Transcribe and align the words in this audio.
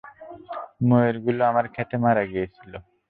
ময়ূরগুলো 0.87 1.41
আমার 1.51 1.65
ক্ষেতে 1.73 1.95
মারা 2.03 2.23
গিয়েছিল। 2.31 2.71